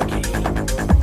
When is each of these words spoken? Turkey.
Turkey. 0.00 0.99